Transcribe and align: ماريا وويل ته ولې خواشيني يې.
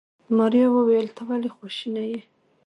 ماريا 0.37 0.67
وويل 0.71 1.07
ته 1.15 1.21
ولې 1.29 1.49
خواشيني 1.55 2.03
يې. 2.11 2.19